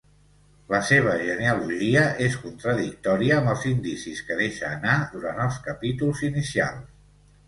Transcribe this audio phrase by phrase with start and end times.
[0.73, 6.89] La seva genealogia és contradictòria amb els indicis que deixa anar durant els capítols inicials.